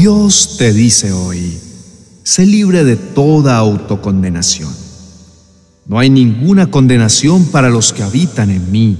Dios 0.00 0.54
te 0.58 0.72
dice 0.72 1.10
hoy, 1.10 1.58
sé 2.22 2.46
libre 2.46 2.84
de 2.84 2.94
toda 2.94 3.56
autocondenación. 3.56 4.72
No 5.86 5.98
hay 5.98 6.08
ninguna 6.08 6.70
condenación 6.70 7.46
para 7.46 7.68
los 7.68 7.92
que 7.92 8.04
habitan 8.04 8.50
en 8.50 8.70
mí, 8.70 8.96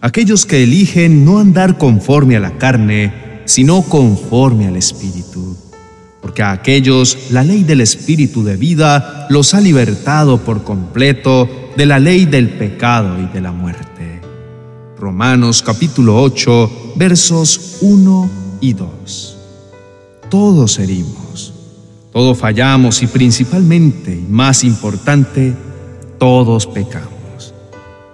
aquellos 0.00 0.44
que 0.44 0.64
eligen 0.64 1.24
no 1.24 1.38
andar 1.38 1.78
conforme 1.78 2.34
a 2.34 2.40
la 2.40 2.58
carne, 2.58 3.42
sino 3.44 3.82
conforme 3.82 4.66
al 4.66 4.76
Espíritu. 4.76 5.56
Porque 6.20 6.42
a 6.42 6.50
aquellos 6.50 7.30
la 7.30 7.44
ley 7.44 7.62
del 7.62 7.80
Espíritu 7.80 8.42
de 8.42 8.56
vida 8.56 9.28
los 9.30 9.54
ha 9.54 9.60
libertado 9.60 10.38
por 10.38 10.64
completo 10.64 11.48
de 11.76 11.86
la 11.86 12.00
ley 12.00 12.24
del 12.24 12.48
pecado 12.48 13.16
y 13.22 13.32
de 13.32 13.40
la 13.40 13.52
muerte. 13.52 14.20
Romanos 14.98 15.62
capítulo 15.62 16.20
8 16.20 16.94
versos 16.96 17.76
1 17.80 18.30
y 18.60 18.72
2. 18.72 19.31
Todos 20.32 20.78
herimos, 20.78 21.52
todos 22.10 22.38
fallamos 22.38 23.02
y 23.02 23.06
principalmente, 23.06 24.14
y 24.14 24.32
más 24.32 24.64
importante, 24.64 25.54
todos 26.18 26.66
pecamos. 26.66 27.52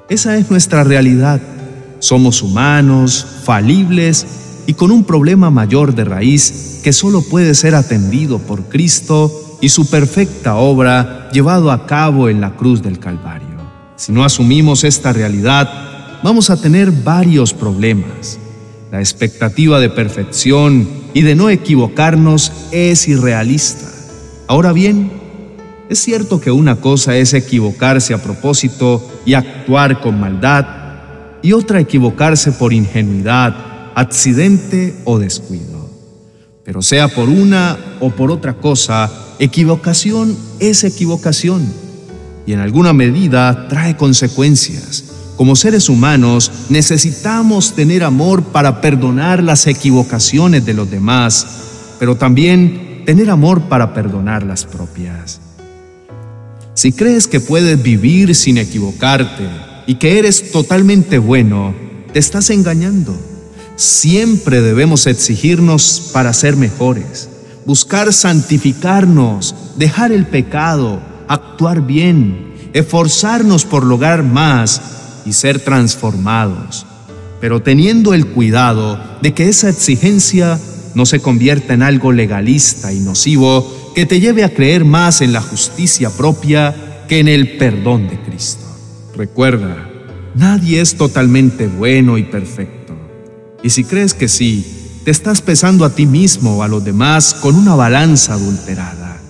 Esa 0.09 0.37
es 0.37 0.51
nuestra 0.51 0.83
realidad. 0.83 1.41
Somos 2.01 2.43
humanos, 2.43 3.25
falibles 3.45 4.27
y 4.67 4.75
con 4.75 4.91
un 4.91 5.05
problema 5.05 5.51
mayor 5.51 5.95
de 5.95 6.03
raíz 6.07 6.81
que 6.83 6.93
solo 6.93 7.23
puede 7.23 7.55
ser 7.55 7.77
atendido 7.77 8.41
por 8.41 8.65
Cristo 8.65 9.31
y 9.61 9.69
su 9.69 9.89
perfecta 9.89 10.57
obra 10.57 11.31
llevado 11.33 11.71
a 11.71 11.87
cabo 11.87 12.29
en 12.29 12.41
la 12.41 12.57
cruz 12.57 12.83
del 12.83 12.99
Calvario. 12.99 13.61
Si 13.95 14.11
no 14.11 14.25
asumimos 14.25 14.83
esta 14.83 15.13
realidad, 15.13 16.21
vamos 16.25 16.51
a 16.51 16.61
tener 16.61 16.91
varios 16.91 17.55
problemas. 17.55 18.41
La 18.91 19.01
expectativa 19.01 19.81
de 19.81 19.91
perfección 19.91 20.89
y 21.13 21.21
de 21.21 21.35
no 21.35 21.51
equivocarnos 21.51 22.53
es 22.73 23.07
irrealista. 23.07 23.87
Ahora 24.47 24.73
bien, 24.73 25.11
es 25.91 25.99
cierto 25.99 26.41
que 26.41 26.51
una 26.51 26.77
cosa 26.77 27.15
es 27.17 27.35
equivocarse 27.35 28.15
a 28.15 28.23
propósito 28.23 29.07
y 29.27 29.35
actuar 29.35 30.01
con 30.01 30.19
maldad, 30.19 30.67
y 31.43 31.53
otra 31.53 31.81
equivocarse 31.81 32.51
por 32.53 32.73
ingenuidad, 32.73 33.93
accidente 33.95 34.95
o 35.05 35.19
descuido. 35.19 35.91
Pero 36.65 36.81
sea 36.81 37.09
por 37.09 37.29
una 37.29 37.77
o 38.01 38.11
por 38.11 38.31
otra 38.31 38.55
cosa, 38.55 39.11
equivocación 39.39 40.35
es 40.61 40.83
equivocación, 40.85 41.63
y 42.47 42.55
en 42.55 42.61
alguna 42.61 42.95
medida 42.95 43.69
trae 43.69 43.97
consecuencias 43.97 45.08
como 45.39 45.55
seres 45.55 45.89
humanos 45.89 46.51
necesitamos 46.69 47.75
tener 47.75 48.03
amor 48.03 48.43
para 48.43 48.81
perdonar 48.81 49.41
las 49.41 49.69
equivocaciones 49.69 50.67
de 50.67 50.75
los 50.75 50.91
demás, 50.91 51.47
pero 52.01 52.17
también 52.17 53.05
tener 53.07 53.31
amor 53.31 53.63
para 53.69 53.95
perdonar 53.95 54.43
las 54.43 54.65
propias. 54.65 55.41
Si 56.75 56.91
crees 56.91 57.29
que 57.29 57.39
puedes 57.39 57.81
vivir 57.81 58.35
sin 58.35 58.59
equivocarte 58.59 59.49
y 59.87 59.95
que 59.95 60.19
eres 60.19 60.51
totalmente 60.51 61.19
bueno, 61.19 61.73
te 62.13 62.19
estás 62.19 62.51
engañando. 62.51 63.17
Siempre 63.77 64.61
debemos 64.61 65.07
exigirnos 65.07 66.11
para 66.13 66.33
ser 66.33 66.57
mejores, 66.57 67.29
buscar 67.65 68.13
santificarnos, 68.13 69.55
dejar 69.77 70.11
el 70.11 70.27
pecado, 70.27 71.01
actuar 71.29 71.87
bien, 71.87 72.55
esforzarnos 72.73 73.65
por 73.65 73.85
lograr 73.85 74.25
más 74.25 74.98
y 75.25 75.33
ser 75.33 75.61
transformados, 75.61 76.87
pero 77.41 77.63
teniendo 77.63 78.15
el 78.15 78.27
cuidado 78.27 78.99
de 79.23 79.35
que 79.35 79.49
esa 79.49 79.69
exigencia 79.69 80.59
no 80.95 81.07
se 81.07 81.21
convierta 81.21 81.75
en 81.75 81.83
algo 81.83 82.13
legalista 82.13 82.93
y 82.93 83.01
nocivo 83.01 83.93
que 83.95 84.07
te 84.07 84.21
lleve 84.21 84.45
a 84.45 84.55
creer 84.55 84.85
más 84.85 85.21
en 85.21 85.33
la 85.33 85.41
justicia 85.41 86.11
propia 86.11 87.05
que 87.09 87.21
en 87.21 87.29
el 87.29 87.57
perdón 87.57 88.09
de 88.09 88.21
Cristo. 88.21 88.65
Recuerda, 89.17 89.89
nadie 90.35 90.81
es 90.81 90.97
totalmente 90.97 91.67
bueno 91.67 92.19
y 92.19 92.25
perfecto. 92.25 92.97
Y 93.63 93.71
si 93.71 93.85
crees 93.85 94.15
que 94.15 94.29
sí, 94.29 95.01
te 95.05 95.11
estás 95.11 95.41
pesando 95.41 95.85
a 95.85 95.95
ti 95.95 96.07
mismo 96.07 96.59
o 96.59 96.63
a 96.63 96.69
los 96.69 96.85
demás 96.85 97.35
con 97.35 97.55
una 97.55 97.75
balanza 97.75 98.35
adulterada. 98.35 99.21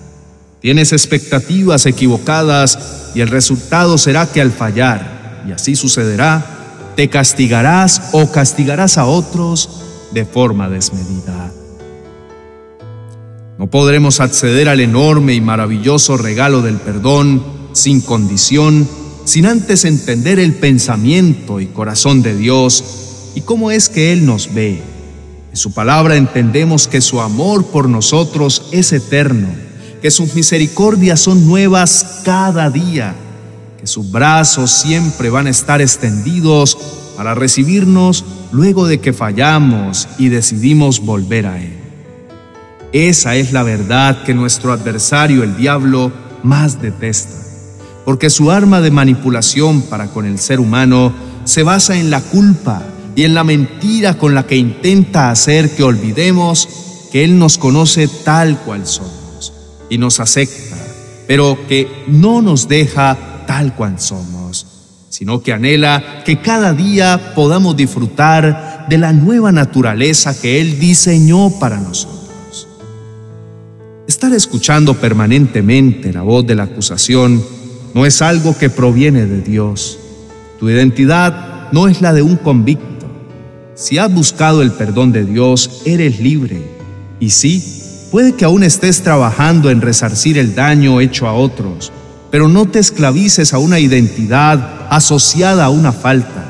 Tienes 0.61 0.91
expectativas 0.91 1.85
equivocadas 1.85 3.11
y 3.15 3.21
el 3.21 3.29
resultado 3.29 3.97
será 3.97 4.27
que 4.27 4.41
al 4.41 4.51
fallar, 4.51 5.18
y 5.49 5.51
así 5.51 5.75
sucederá, 5.75 6.45
te 6.95 7.09
castigarás 7.09 8.09
o 8.11 8.31
castigarás 8.31 8.99
a 8.99 9.05
otros 9.05 9.81
de 10.11 10.23
forma 10.23 10.69
desmedida. 10.69 11.51
No 13.57 13.67
podremos 13.67 14.19
acceder 14.19 14.69
al 14.69 14.79
enorme 14.79 15.33
y 15.33 15.41
maravilloso 15.41 16.17
regalo 16.17 16.61
del 16.61 16.75
perdón 16.75 17.43
sin 17.73 18.01
condición, 18.01 18.87
sin 19.25 19.47
antes 19.47 19.85
entender 19.85 20.37
el 20.37 20.53
pensamiento 20.53 21.59
y 21.59 21.65
corazón 21.65 22.21
de 22.21 22.37
Dios 22.37 23.31
y 23.33 23.41
cómo 23.41 23.71
es 23.71 23.89
que 23.89 24.13
Él 24.13 24.27
nos 24.27 24.53
ve. 24.53 24.83
En 25.49 25.57
su 25.57 25.73
palabra 25.73 26.15
entendemos 26.15 26.87
que 26.87 27.01
su 27.01 27.21
amor 27.21 27.65
por 27.65 27.89
nosotros 27.89 28.67
es 28.71 28.93
eterno, 28.93 29.47
que 29.99 30.11
sus 30.11 30.35
misericordias 30.35 31.19
son 31.19 31.47
nuevas 31.47 32.21
cada 32.23 32.69
día 32.69 33.15
que 33.79 33.87
sus 33.87 34.11
brazos 34.11 34.71
siempre 34.71 35.29
van 35.29 35.47
a 35.47 35.51
estar 35.51 35.81
extendidos 35.81 36.77
para 37.15 37.33
recibirnos 37.33 38.25
luego 38.51 38.87
de 38.87 38.99
que 38.99 39.13
fallamos 39.13 40.09
y 40.17 40.27
decidimos 40.27 40.99
volver 40.99 41.47
a 41.47 41.61
Él. 41.61 41.77
Esa 42.91 43.35
es 43.35 43.53
la 43.53 43.63
verdad 43.63 44.23
que 44.23 44.33
nuestro 44.33 44.73
adversario, 44.73 45.43
el 45.43 45.55
diablo, 45.55 46.11
más 46.43 46.81
detesta, 46.81 47.37
porque 48.03 48.29
su 48.29 48.51
arma 48.51 48.81
de 48.81 48.91
manipulación 48.91 49.81
para 49.83 50.07
con 50.07 50.25
el 50.25 50.39
ser 50.39 50.59
humano 50.59 51.13
se 51.45 51.63
basa 51.63 51.97
en 51.97 52.09
la 52.09 52.19
culpa 52.19 52.83
y 53.15 53.23
en 53.23 53.33
la 53.33 53.45
mentira 53.45 54.17
con 54.17 54.35
la 54.35 54.45
que 54.45 54.57
intenta 54.57 55.29
hacer 55.29 55.73
que 55.73 55.83
olvidemos 55.83 56.67
que 57.13 57.23
Él 57.23 57.39
nos 57.39 57.57
conoce 57.57 58.09
tal 58.25 58.59
cual 58.59 58.85
somos 58.85 59.53
y 59.89 59.97
nos 59.97 60.19
acepta, 60.19 60.77
pero 61.27 61.57
que 61.69 61.87
no 62.07 62.41
nos 62.41 62.67
deja 62.67 63.28
tal 63.49 63.73
cual 63.73 63.99
somos, 63.99 64.63
sino 65.09 65.41
que 65.41 65.51
anhela 65.51 66.21
que 66.23 66.39
cada 66.39 66.71
día 66.71 67.33
podamos 67.33 67.75
disfrutar 67.75 68.85
de 68.87 68.99
la 68.99 69.11
nueva 69.11 69.51
naturaleza 69.51 70.39
que 70.39 70.61
Él 70.61 70.79
diseñó 70.79 71.49
para 71.59 71.79
nosotros. 71.79 72.67
Estar 74.07 74.31
escuchando 74.33 74.93
permanentemente 74.93 76.13
la 76.13 76.21
voz 76.21 76.45
de 76.45 76.53
la 76.53 76.63
acusación 76.65 77.43
no 77.95 78.05
es 78.05 78.21
algo 78.21 78.55
que 78.55 78.69
proviene 78.69 79.25
de 79.25 79.41
Dios. 79.41 79.97
Tu 80.59 80.69
identidad 80.69 81.71
no 81.71 81.87
es 81.87 82.01
la 82.01 82.13
de 82.13 82.21
un 82.21 82.35
convicto. 82.35 83.07
Si 83.73 83.97
has 83.97 84.13
buscado 84.13 84.61
el 84.61 84.73
perdón 84.73 85.11
de 85.11 85.25
Dios, 85.25 85.81
eres 85.85 86.19
libre. 86.19 86.61
Y 87.19 87.31
sí, 87.31 88.07
puede 88.11 88.33
que 88.33 88.45
aún 88.45 88.61
estés 88.61 89.01
trabajando 89.01 89.71
en 89.71 89.81
resarcir 89.81 90.37
el 90.37 90.53
daño 90.53 91.01
hecho 91.01 91.27
a 91.27 91.33
otros, 91.33 91.91
pero 92.31 92.47
no 92.47 92.67
te 92.67 92.79
esclavices 92.79 93.53
a 93.53 93.57
una 93.57 93.79
identidad 93.79 94.87
asociada 94.89 95.65
a 95.65 95.69
una 95.69 95.91
falta. 95.91 96.45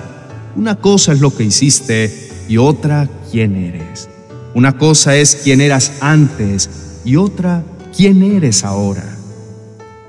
Una 0.56 0.76
cosa 0.76 1.14
es 1.14 1.22
lo 1.22 1.36
que 1.36 1.44
hiciste 1.44 2.30
y 2.48 2.58
otra 2.58 3.08
quién 3.32 3.56
eres. 3.56 4.10
Una 4.54 4.78
cosa 4.78 5.16
es 5.16 5.42
quién 5.44 5.62
eras 5.62 5.94
antes 6.02 6.70
y 7.06 7.16
otra 7.16 7.64
quién 7.96 8.24
eres 8.24 8.64
ahora. 8.64 9.04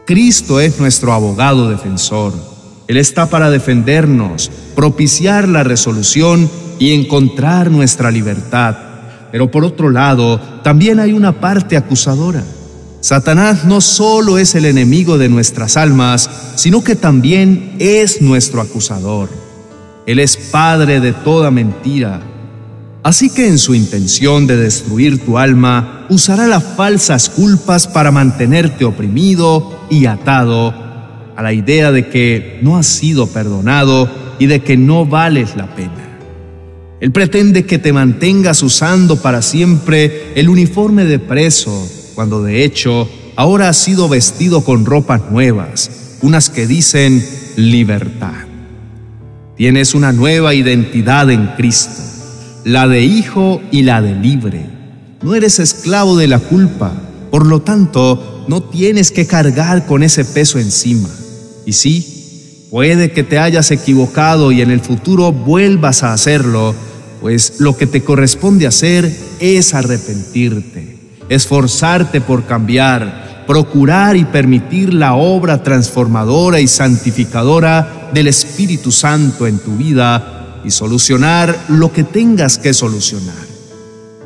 Cristo 0.07 0.61
es 0.61 0.81
nuestro 0.81 1.13
abogado 1.13 1.71
defensor. 1.71 2.33
Él 2.89 2.97
está 2.97 3.27
para 3.27 3.51
defendernos, 3.51 4.51
propiciar 4.75 5.47
la 5.47 5.63
resolución 5.63 6.51
y 6.81 6.95
encontrar 6.95 7.71
nuestra 7.71 8.11
libertad. 8.11 8.77
Pero 9.31 9.51
por 9.53 9.65
otro 9.65 9.91
lado, 9.91 10.41
también 10.65 10.99
hay 10.99 11.13
una 11.13 11.39
parte 11.39 11.77
acusadora 11.77 12.43
Satanás 13.01 13.65
no 13.65 13.81
solo 13.81 14.37
es 14.37 14.55
el 14.55 14.67
enemigo 14.67 15.17
de 15.17 15.31
nuestras 15.31 15.79
almas, 15.79 16.31
sino 16.57 16.85
que 16.85 16.97
también 16.97 17.77
es 17.79 18.21
nuestro 18.21 18.61
acusador. 18.61 19.31
Él 20.07 20.19
es 20.19 20.37
padre 20.37 21.01
de 21.01 21.15
toda 21.15 21.51
mentira. 21.51 22.21
Así 23.03 23.31
que 23.31 23.49
en 23.49 23.59
su 23.59 23.75
intención 23.75 24.47
de 24.47 24.59
destruir 24.59 25.25
tu 25.25 25.39
alma, 25.39 26.07
usará 26.11 26.47
las 26.47 26.63
falsas 26.63 27.31
culpas 27.31 27.87
para 27.87 28.11
mantenerte 28.11 28.85
oprimido 28.85 29.81
y 29.89 30.05
atado 30.05 30.75
a 31.35 31.43
la 31.43 31.55
idea 31.55 31.93
de 31.93 32.09
que 32.09 32.59
no 32.61 32.77
has 32.77 32.87
sido 32.87 33.29
perdonado 33.29 34.11
y 34.39 34.45
de 34.47 34.63
que 34.63 34.77
no 34.77 35.07
vales 35.07 35.57
la 35.57 35.75
pena. 35.75 36.19
Él 37.01 37.13
pretende 37.13 37.65
que 37.65 37.79
te 37.79 37.95
mantengas 37.95 38.63
usando 38.63 39.17
para 39.17 39.41
siempre 39.41 40.33
el 40.35 40.51
uniforme 40.51 41.07
de 41.07 41.19
preso 41.19 41.89
cuando 42.21 42.43
de 42.43 42.65
hecho 42.67 43.09
ahora 43.35 43.71
has 43.71 43.79
sido 43.79 44.07
vestido 44.07 44.63
con 44.63 44.85
ropas 44.85 45.31
nuevas, 45.31 46.19
unas 46.21 46.51
que 46.51 46.67
dicen 46.67 47.27
libertad. 47.57 48.45
Tienes 49.57 49.95
una 49.95 50.13
nueva 50.13 50.53
identidad 50.53 51.31
en 51.31 51.47
Cristo, 51.57 52.03
la 52.65 52.87
de 52.89 53.05
hijo 53.05 53.63
y 53.71 53.85
la 53.85 54.03
de 54.03 54.15
libre. 54.17 54.67
no 55.23 55.35
eres 55.35 55.61
esclavo 55.61 56.19
de 56.19 56.27
la 56.27 56.41
culpa, 56.41 56.93
por 57.31 57.47
lo 57.47 57.63
tanto, 57.63 58.45
no 58.49 58.65
tienes 58.65 59.13
que 59.13 59.27
cargar 59.27 59.87
con 59.87 60.03
ese 60.03 60.27
peso 60.27 60.59
encima. 60.59 61.09
Y 61.65 61.73
sí, 61.73 62.67
puede 62.71 63.13
que 63.13 63.23
te 63.23 63.39
hayas 63.39 63.71
equivocado 63.71 64.53
y 64.53 64.61
en 64.61 64.71
el 64.71 64.81
futuro 64.81 65.33
vuelvas 65.33 66.03
a 66.03 66.13
hacerlo, 66.13 66.75
pues 67.23 67.61
lo 67.61 67.79
que 67.79 67.87
te 67.87 68.03
corresponde 68.03 68.67
hacer 68.67 69.11
es 69.41 69.73
arrepentirte, 69.73 70.90
esforzarte 71.31 72.21
por 72.21 72.45
cambiar, 72.45 73.45
procurar 73.47 74.17
y 74.17 74.25
permitir 74.25 74.93
la 74.93 75.15
obra 75.15 75.63
transformadora 75.63 76.61
y 76.61 76.69
santificadora 76.69 78.11
del 78.13 78.27
Espíritu 78.27 78.93
Santo 78.93 79.47
en 79.47 79.59
tu 79.59 79.77
vida 79.77 80.61
y 80.65 80.71
solucionar 80.71 81.59
lo 81.69 81.93
que 81.93 82.05
tengas 82.05 82.59
que 82.59 82.75
solucionar. 82.75 83.49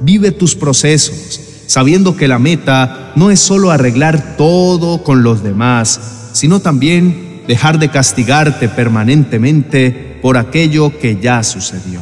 Vive 0.00 0.32
tus 0.32 0.56
procesos, 0.56 1.40
sabiendo 1.66 2.16
que 2.16 2.26
la 2.26 2.38
meta 2.38 3.12
no 3.14 3.30
es 3.30 3.38
solo 3.38 3.70
arreglar 3.70 4.36
todo 4.36 5.04
con 5.04 5.22
los 5.22 5.42
demás, 5.42 6.30
sino 6.32 6.60
también 6.60 7.44
dejar 7.46 7.78
de 7.78 7.90
castigarte 7.90 8.68
permanentemente 8.68 10.18
por 10.22 10.38
aquello 10.38 10.98
que 10.98 11.20
ya 11.20 11.42
sucedió. 11.42 12.00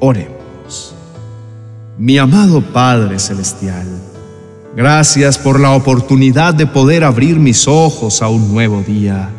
Oremos. 0.00 0.94
Mi 1.98 2.18
amado 2.18 2.60
Padre 2.60 3.18
Celestial, 3.18 3.86
gracias 4.76 5.38
por 5.38 5.60
la 5.60 5.72
oportunidad 5.72 6.54
de 6.54 6.66
poder 6.66 7.04
abrir 7.04 7.38
mis 7.38 7.68
ojos 7.68 8.22
a 8.22 8.28
un 8.28 8.52
nuevo 8.52 8.82
día. 8.82 9.30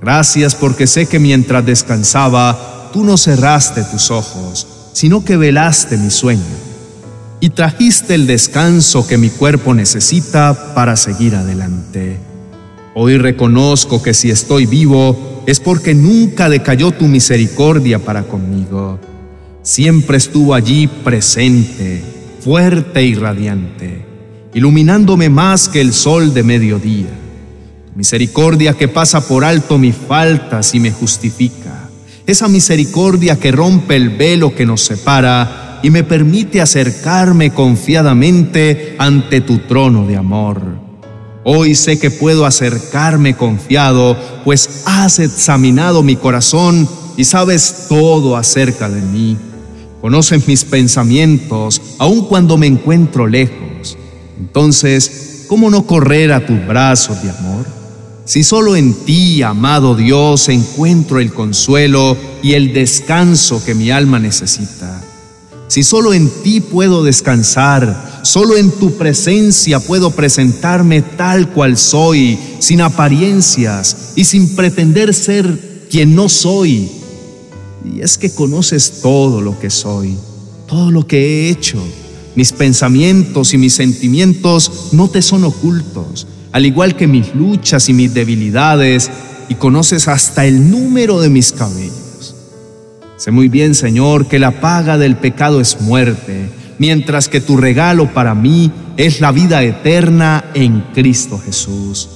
Gracias 0.00 0.54
porque 0.54 0.86
sé 0.86 1.06
que 1.06 1.18
mientras 1.18 1.64
descansaba, 1.64 2.90
tú 2.92 3.04
no 3.04 3.16
cerraste 3.16 3.84
tus 3.84 4.10
ojos, 4.10 4.66
sino 4.92 5.24
que 5.24 5.36
velaste 5.36 5.96
mi 5.96 6.10
sueño 6.10 6.72
y 7.42 7.50
trajiste 7.50 8.14
el 8.14 8.28
descanso 8.28 9.04
que 9.04 9.18
mi 9.18 9.28
cuerpo 9.28 9.74
necesita 9.74 10.74
para 10.76 10.94
seguir 10.94 11.34
adelante. 11.34 12.20
Hoy 12.94 13.18
reconozco 13.18 14.00
que 14.00 14.14
si 14.14 14.30
estoy 14.30 14.66
vivo 14.66 15.42
es 15.46 15.58
porque 15.58 15.92
nunca 15.92 16.48
decayó 16.48 16.92
tu 16.92 17.06
misericordia 17.06 17.98
para 17.98 18.22
conmigo. 18.22 19.00
Siempre 19.62 20.18
estuvo 20.18 20.54
allí 20.54 20.86
presente, 20.86 22.04
fuerte 22.40 23.02
y 23.02 23.14
radiante, 23.14 24.04
iluminándome 24.54 25.28
más 25.28 25.68
que 25.68 25.80
el 25.80 25.92
sol 25.92 26.34
de 26.34 26.42
mediodía. 26.42 27.08
Misericordia 27.94 28.74
que 28.74 28.88
pasa 28.88 29.26
por 29.26 29.44
alto 29.44 29.78
mis 29.78 29.94
faltas 29.94 30.74
y 30.74 30.80
me 30.80 30.92
justifica. 30.92 31.90
Esa 32.26 32.48
misericordia 32.48 33.38
que 33.38 33.52
rompe 33.52 33.96
el 33.96 34.10
velo 34.10 34.54
que 34.54 34.66
nos 34.66 34.82
separa 34.82 35.80
y 35.82 35.90
me 35.90 36.04
permite 36.04 36.60
acercarme 36.60 37.52
confiadamente 37.52 38.94
ante 38.98 39.40
tu 39.40 39.58
trono 39.60 40.06
de 40.06 40.16
amor. 40.16 40.62
Hoy 41.44 41.74
sé 41.74 41.98
que 41.98 42.10
puedo 42.10 42.46
acercarme 42.46 43.34
confiado, 43.34 44.16
pues 44.44 44.84
has 44.86 45.18
examinado 45.18 46.04
mi 46.04 46.14
corazón 46.14 46.88
y 47.16 47.24
sabes 47.24 47.86
todo 47.88 48.36
acerca 48.36 48.88
de 48.88 49.02
mí. 49.02 49.36
Conoces 50.00 50.46
mis 50.46 50.64
pensamientos, 50.64 51.82
aun 51.98 52.26
cuando 52.26 52.56
me 52.56 52.68
encuentro 52.68 53.26
lejos. 53.26 53.61
Entonces, 54.38 55.46
¿cómo 55.48 55.70
no 55.70 55.86
correr 55.86 56.32
a 56.32 56.46
tus 56.46 56.66
brazos 56.66 57.22
de 57.22 57.30
amor? 57.30 57.66
Si 58.24 58.44
solo 58.44 58.76
en 58.76 58.94
ti, 59.04 59.42
amado 59.42 59.96
Dios, 59.96 60.48
encuentro 60.48 61.18
el 61.18 61.32
consuelo 61.32 62.16
y 62.42 62.54
el 62.54 62.72
descanso 62.72 63.62
que 63.64 63.74
mi 63.74 63.90
alma 63.90 64.18
necesita. 64.18 65.02
Si 65.66 65.82
solo 65.82 66.12
en 66.12 66.30
ti 66.42 66.60
puedo 66.60 67.02
descansar, 67.02 68.20
solo 68.22 68.56
en 68.56 68.70
tu 68.70 68.96
presencia 68.96 69.80
puedo 69.80 70.10
presentarme 70.10 71.02
tal 71.02 71.48
cual 71.48 71.76
soy, 71.76 72.38
sin 72.58 72.80
apariencias 72.82 74.12
y 74.14 74.24
sin 74.24 74.54
pretender 74.54 75.14
ser 75.14 75.86
quien 75.90 76.14
no 76.14 76.28
soy. 76.28 76.90
Y 77.84 78.00
es 78.02 78.18
que 78.18 78.32
conoces 78.34 79.00
todo 79.02 79.40
lo 79.40 79.58
que 79.58 79.70
soy, 79.70 80.16
todo 80.68 80.90
lo 80.90 81.06
que 81.06 81.18
he 81.18 81.50
hecho. 81.50 81.82
Mis 82.34 82.52
pensamientos 82.52 83.52
y 83.52 83.58
mis 83.58 83.74
sentimientos 83.74 84.90
no 84.92 85.08
te 85.08 85.22
son 85.22 85.44
ocultos, 85.44 86.26
al 86.52 86.66
igual 86.66 86.96
que 86.96 87.06
mis 87.06 87.34
luchas 87.34 87.88
y 87.88 87.92
mis 87.92 88.14
debilidades, 88.14 89.10
y 89.48 89.54
conoces 89.56 90.08
hasta 90.08 90.46
el 90.46 90.70
número 90.70 91.20
de 91.20 91.28
mis 91.28 91.52
cabellos. 91.52 92.34
Sé 93.16 93.30
muy 93.30 93.48
bien, 93.48 93.74
Señor, 93.74 94.26
que 94.26 94.38
la 94.38 94.60
paga 94.60 94.98
del 94.98 95.16
pecado 95.16 95.60
es 95.60 95.80
muerte, 95.80 96.50
mientras 96.78 97.28
que 97.28 97.40
tu 97.40 97.56
regalo 97.56 98.12
para 98.12 98.34
mí 98.34 98.72
es 98.96 99.20
la 99.20 99.30
vida 99.30 99.62
eterna 99.62 100.44
en 100.54 100.80
Cristo 100.94 101.38
Jesús. 101.38 102.08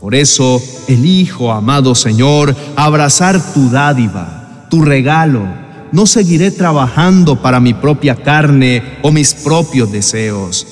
Por 0.00 0.14
eso 0.14 0.62
elijo, 0.86 1.50
amado 1.50 1.94
Señor, 1.94 2.54
abrazar 2.76 3.54
tu 3.54 3.70
dádiva, 3.70 4.66
tu 4.70 4.82
regalo. 4.82 5.65
No 5.92 6.06
seguiré 6.06 6.50
trabajando 6.50 7.40
para 7.40 7.60
mi 7.60 7.74
propia 7.74 8.16
carne 8.16 8.82
o 9.02 9.12
mis 9.12 9.34
propios 9.34 9.90
deseos. 9.92 10.66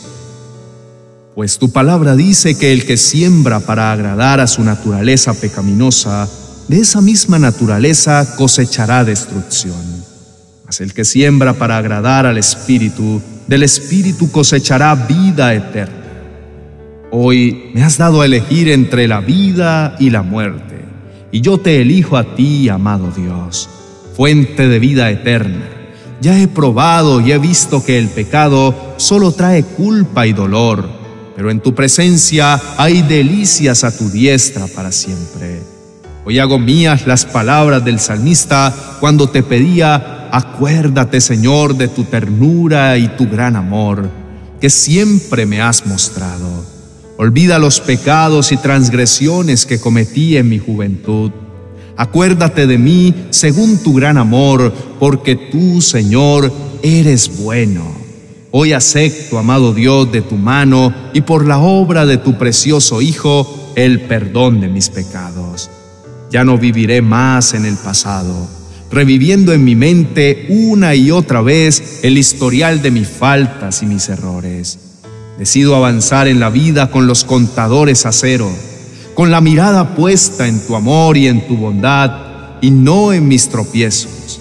Pues 1.35 1.59
tu 1.59 1.71
palabra 1.71 2.15
dice 2.15 2.57
que 2.57 2.73
el 2.73 2.85
que 2.85 2.97
siembra 2.97 3.61
para 3.61 3.93
agradar 3.93 4.41
a 4.41 4.47
su 4.47 4.63
naturaleza 4.63 5.35
pecaminosa, 5.35 6.29
de 6.69 6.79
esa 6.79 7.01
misma 7.01 7.39
naturaleza 7.39 8.37
cosechará 8.37 9.05
destrucción. 9.05 10.05
Mas 10.65 10.81
el 10.81 10.95
que 10.95 11.05
siembra 11.05 11.55
para 11.55 11.77
agradar 11.77 12.25
al 12.25 12.39
Espíritu, 12.39 13.21
del 13.47 13.63
Espíritu 13.63 14.31
cosechará 14.31 14.95
vida 14.95 15.55
eterna. 15.55 16.05
Hoy 17.11 17.71
me 17.75 17.83
has 17.83 17.99
dado 17.99 18.23
a 18.23 18.27
elegir 18.27 18.69
entre 18.69 19.07
la 19.07 19.21
vida 19.21 19.97
y 19.99 20.11
la 20.11 20.23
muerte, 20.23 20.85
y 21.31 21.41
yo 21.41 21.59
te 21.59 21.81
elijo 21.81 22.17
a 22.17 22.35
ti, 22.35 22.69
amado 22.69 23.13
Dios, 23.15 23.69
fuente 24.17 24.69
de 24.69 24.79
vida 24.79 25.11
eterna. 25.11 25.69
Ya 26.21 26.41
he 26.41 26.49
probado 26.49 27.21
y 27.21 27.33
he 27.33 27.39
visto 27.39 27.85
que 27.85 27.99
el 27.99 28.09
pecado 28.09 28.95
solo 28.97 29.33
trae 29.33 29.63
culpa 29.63 30.27
y 30.27 30.33
dolor, 30.33 30.89
pero 31.37 31.51
en 31.51 31.61
tu 31.61 31.75
presencia 31.75 32.61
hay 32.77 33.03
delicias 33.03 33.85
a 33.85 33.97
tu 33.97 34.09
diestra 34.09 34.67
para 34.69 34.93
siempre. 34.93 35.61
Hoy 36.25 36.39
hago 36.39 36.59
mías 36.59 37.07
las 37.07 37.27
palabras 37.27 37.85
del 37.85 38.01
salmista 38.01 38.75
cuando 39.01 39.29
te 39.29 39.43
pedía, 39.43 40.31
acuérdate 40.33 41.21
Señor 41.21 41.77
de 41.77 41.89
tu 41.89 42.05
ternura 42.05 42.97
y 42.97 43.09
tu 43.09 43.29
gran 43.29 43.57
amor, 43.57 44.09
que 44.61 44.71
siempre 44.71 45.45
me 45.45 45.61
has 45.61 45.85
mostrado. 45.85 46.65
Olvida 47.19 47.59
los 47.59 47.81
pecados 47.81 48.51
y 48.51 48.57
transgresiones 48.57 49.67
que 49.67 49.79
cometí 49.79 50.37
en 50.37 50.49
mi 50.49 50.59
juventud. 50.59 51.31
Acuérdate 51.97 52.67
de 52.67 52.79
mí 52.79 53.15
según 53.31 53.79
tu 53.83 53.95
gran 53.95 54.19
amor, 54.19 54.73
porque 54.99 55.37
tú, 55.37 55.81
Señor, 55.81 56.53
eres 56.83 57.39
bueno. 57.39 57.85
Hoy 58.51 58.73
acepto, 58.73 59.39
amado 59.39 59.73
Dios, 59.75 60.11
de 60.13 60.23
tu 60.23 60.37
mano 60.37 60.95
y 61.13 61.21
por 61.21 61.47
la 61.47 61.59
obra 61.59 62.07
de 62.07 62.19
tu 62.19 62.37
precioso 62.37 63.01
Hijo, 63.01 63.73
el 63.77 64.03
perdón 64.03 64.61
de 64.61 64.69
mis 64.69 64.91
pecados. 64.91 65.71
Ya 66.31 66.45
no 66.45 66.59
viviré 66.59 67.01
más 67.01 67.55
en 67.55 67.65
el 67.65 67.77
pasado, 67.77 68.49
reviviendo 68.91 69.53
en 69.53 69.65
mi 69.65 69.77
mente 69.77 70.47
una 70.49 70.95
y 70.95 71.11
otra 71.11 71.43
vez 71.43 72.01
el 72.03 72.19
historial 72.19 72.83
de 72.83 72.91
mis 72.91 73.09
faltas 73.09 73.83
y 73.83 73.87
mis 73.87 74.09
errores. 74.09 74.79
Decido 75.39 75.75
avanzar 75.75 76.29
en 76.29 76.39
la 76.39 76.51
vida 76.51 76.91
con 76.91 77.07
los 77.07 77.25
contadores 77.25 78.07
a 78.07 78.13
cero, 78.13 78.51
con 79.15 79.31
la 79.31 79.41
mirada 79.41 79.95
puesta 79.95 80.47
en 80.47 80.65
tu 80.67 80.77
amor 80.77 81.17
y 81.17 81.29
en 81.29 81.47
tu 81.47 81.57
bondad 81.57 82.59
y 82.61 82.71
no 82.71 83.13
en 83.13 83.29
mis 83.29 83.49
tropiezos. 83.49 84.41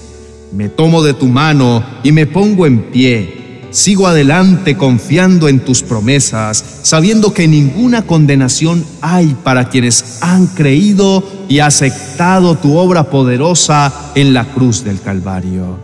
Me 0.52 0.70
tomo 0.70 1.02
de 1.04 1.14
tu 1.14 1.28
mano 1.28 1.84
y 2.04 2.12
me 2.12 2.28
pongo 2.28 2.66
en 2.66 2.92
pie 2.92 3.44
Sigo 3.74 4.06
adelante 4.06 4.78
confiando 4.78 5.48
en 5.50 5.60
tus 5.60 5.82
promesas, 5.82 6.64
sabiendo 6.84 7.34
que 7.34 7.48
ninguna 7.48 8.04
condenación 8.04 8.86
hay 9.02 9.36
para 9.44 9.68
quienes 9.68 10.20
han 10.22 10.46
creído 10.46 11.24
y 11.50 11.58
aceptado 11.58 12.54
tu 12.56 12.78
obra 12.78 13.06
poderosa 13.06 14.12
en 14.14 14.32
la 14.32 14.46
cruz 14.46 14.84
del 14.84 15.02
Calvario. 15.02 15.80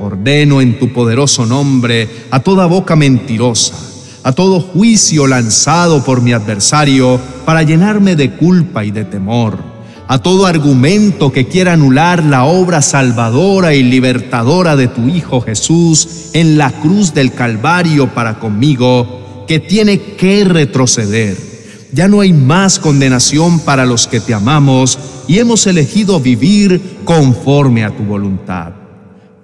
Ordeno 0.00 0.60
en 0.60 0.80
tu 0.80 0.92
poderoso 0.92 1.46
nombre 1.46 2.08
a 2.32 2.40
toda 2.40 2.66
boca 2.66 2.96
mentirosa, 2.96 3.76
a 4.26 4.32
todo 4.32 4.58
juicio 4.58 5.28
lanzado 5.28 6.02
por 6.02 6.20
mi 6.20 6.32
adversario 6.32 7.20
para 7.44 7.62
llenarme 7.62 8.16
de 8.16 8.32
culpa 8.32 8.84
y 8.84 8.90
de 8.90 9.04
temor 9.04 9.76
a 10.08 10.18
todo 10.18 10.46
argumento 10.46 11.32
que 11.32 11.46
quiera 11.46 11.74
anular 11.74 12.24
la 12.24 12.44
obra 12.44 12.82
salvadora 12.82 13.74
y 13.74 13.82
libertadora 13.82 14.76
de 14.76 14.88
tu 14.88 15.08
Hijo 15.08 15.40
Jesús 15.40 16.30
en 16.32 16.58
la 16.58 16.70
cruz 16.70 17.12
del 17.12 17.32
Calvario 17.32 18.08
para 18.14 18.38
conmigo, 18.38 19.44
que 19.48 19.58
tiene 19.58 20.00
que 20.00 20.44
retroceder. 20.44 21.36
Ya 21.92 22.08
no 22.08 22.20
hay 22.20 22.32
más 22.32 22.78
condenación 22.78 23.60
para 23.60 23.86
los 23.86 24.06
que 24.06 24.20
te 24.20 24.34
amamos 24.34 24.98
y 25.26 25.38
hemos 25.38 25.66
elegido 25.66 26.20
vivir 26.20 26.98
conforme 27.04 27.84
a 27.84 27.90
tu 27.90 28.04
voluntad. 28.04 28.85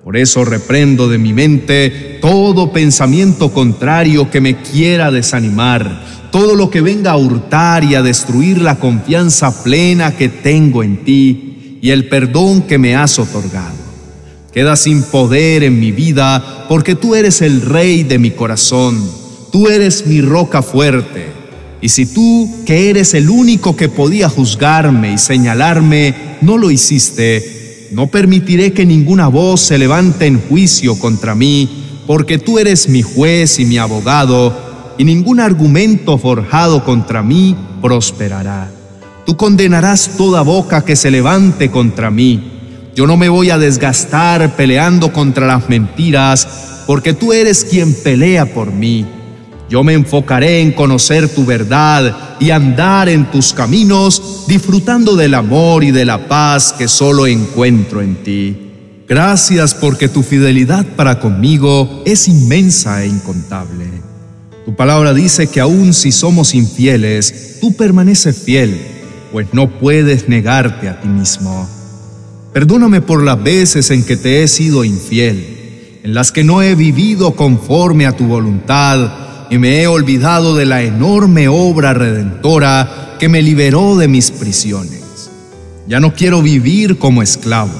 Por 0.04 0.16
eso 0.16 0.44
reprendo 0.44 1.08
de 1.08 1.18
mi 1.18 1.32
mente 1.32 2.18
todo 2.20 2.72
pensamiento 2.72 3.52
contrario 3.52 4.30
que 4.30 4.40
me 4.40 4.60
quiera 4.60 5.12
desanimar, 5.12 6.28
todo 6.32 6.56
lo 6.56 6.70
que 6.70 6.80
venga 6.80 7.12
a 7.12 7.16
hurtar 7.16 7.84
y 7.84 7.94
a 7.94 8.02
destruir 8.02 8.60
la 8.60 8.80
confianza 8.80 9.62
plena 9.62 10.16
que 10.16 10.28
tengo 10.28 10.82
en 10.82 11.04
ti 11.04 11.78
y 11.80 11.90
el 11.90 12.08
perdón 12.08 12.62
que 12.62 12.78
me 12.78 12.96
has 12.96 13.20
otorgado. 13.20 13.76
Queda 14.52 14.74
sin 14.74 15.04
poder 15.04 15.62
en 15.62 15.78
mi 15.78 15.92
vida 15.92 16.66
porque 16.68 16.96
tú 16.96 17.14
eres 17.14 17.40
el 17.40 17.60
rey 17.60 18.02
de 18.02 18.18
mi 18.18 18.32
corazón, 18.32 19.08
tú 19.52 19.68
eres 19.68 20.04
mi 20.06 20.20
roca 20.20 20.62
fuerte. 20.62 21.26
Y 21.80 21.88
si 21.90 22.06
tú, 22.06 22.50
que 22.66 22.90
eres 22.90 23.14
el 23.14 23.30
único 23.30 23.76
que 23.76 23.88
podía 23.88 24.28
juzgarme 24.28 25.12
y 25.12 25.18
señalarme, 25.18 26.14
no 26.40 26.58
lo 26.58 26.72
hiciste, 26.72 27.61
no 27.92 28.06
permitiré 28.06 28.72
que 28.72 28.86
ninguna 28.86 29.28
voz 29.28 29.60
se 29.60 29.76
levante 29.76 30.26
en 30.26 30.40
juicio 30.40 30.98
contra 30.98 31.34
mí, 31.34 31.68
porque 32.06 32.38
tú 32.38 32.58
eres 32.58 32.88
mi 32.88 33.02
juez 33.02 33.58
y 33.58 33.66
mi 33.66 33.76
abogado, 33.76 34.94
y 34.96 35.04
ningún 35.04 35.40
argumento 35.40 36.16
forjado 36.16 36.84
contra 36.84 37.22
mí 37.22 37.54
prosperará. 37.82 38.70
Tú 39.26 39.36
condenarás 39.36 40.12
toda 40.16 40.40
boca 40.40 40.84
que 40.84 40.96
se 40.96 41.10
levante 41.10 41.70
contra 41.70 42.10
mí. 42.10 42.50
Yo 42.94 43.06
no 43.06 43.18
me 43.18 43.28
voy 43.28 43.50
a 43.50 43.58
desgastar 43.58 44.56
peleando 44.56 45.12
contra 45.12 45.46
las 45.46 45.68
mentiras, 45.68 46.84
porque 46.86 47.12
tú 47.12 47.32
eres 47.32 47.64
quien 47.64 47.94
pelea 47.94 48.46
por 48.54 48.72
mí. 48.72 49.06
Yo 49.72 49.82
me 49.82 49.94
enfocaré 49.94 50.60
en 50.60 50.72
conocer 50.72 51.30
tu 51.30 51.46
verdad 51.46 52.36
y 52.38 52.50
andar 52.50 53.08
en 53.08 53.30
tus 53.30 53.54
caminos, 53.54 54.44
disfrutando 54.46 55.16
del 55.16 55.32
amor 55.32 55.82
y 55.82 55.92
de 55.92 56.04
la 56.04 56.28
paz 56.28 56.74
que 56.76 56.88
solo 56.88 57.26
encuentro 57.26 58.02
en 58.02 58.16
ti. 58.16 58.70
Gracias 59.08 59.72
porque 59.72 60.10
tu 60.10 60.22
fidelidad 60.22 60.84
para 60.94 61.20
conmigo 61.20 62.02
es 62.04 62.28
inmensa 62.28 63.02
e 63.02 63.06
incontable. 63.06 63.86
Tu 64.66 64.76
palabra 64.76 65.14
dice 65.14 65.46
que 65.46 65.60
aun 65.60 65.94
si 65.94 66.12
somos 66.12 66.54
infieles, 66.54 67.56
tú 67.58 67.74
permaneces 67.74 68.42
fiel, 68.42 68.78
pues 69.32 69.46
no 69.54 69.70
puedes 69.78 70.28
negarte 70.28 70.90
a 70.90 71.00
ti 71.00 71.08
mismo. 71.08 71.66
Perdóname 72.52 73.00
por 73.00 73.22
las 73.24 73.42
veces 73.42 73.90
en 73.90 74.04
que 74.04 74.18
te 74.18 74.42
he 74.42 74.48
sido 74.48 74.84
infiel, 74.84 76.00
en 76.04 76.12
las 76.12 76.30
que 76.30 76.44
no 76.44 76.60
he 76.60 76.74
vivido 76.74 77.34
conforme 77.34 78.04
a 78.04 78.14
tu 78.14 78.26
voluntad, 78.26 79.31
y 79.52 79.58
me 79.58 79.82
he 79.82 79.86
olvidado 79.86 80.56
de 80.56 80.64
la 80.64 80.80
enorme 80.80 81.46
obra 81.46 81.92
redentora 81.92 83.16
que 83.20 83.28
me 83.28 83.42
liberó 83.42 83.96
de 83.96 84.08
mis 84.08 84.30
prisiones. 84.30 85.30
Ya 85.86 86.00
no 86.00 86.14
quiero 86.14 86.40
vivir 86.40 86.98
como 86.98 87.20
esclavo, 87.20 87.74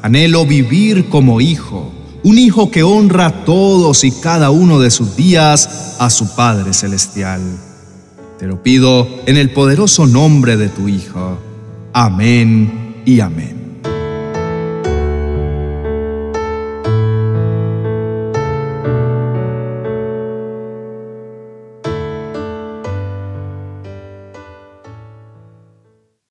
anhelo 0.00 0.46
vivir 0.46 1.08
como 1.08 1.40
hijo, 1.40 1.92
un 2.22 2.38
hijo 2.38 2.70
que 2.70 2.84
honra 2.84 3.44
todos 3.44 4.04
y 4.04 4.12
cada 4.12 4.50
uno 4.50 4.78
de 4.78 4.92
sus 4.92 5.16
días 5.16 5.96
a 5.98 6.08
su 6.08 6.36
Padre 6.36 6.72
Celestial. 6.72 7.40
Te 8.38 8.46
lo 8.46 8.62
pido 8.62 9.08
en 9.26 9.36
el 9.38 9.50
poderoso 9.50 10.06
nombre 10.06 10.56
de 10.56 10.68
tu 10.68 10.86
Hijo. 10.86 11.40
Amén 11.92 13.02
y 13.04 13.18
amén. 13.18 13.57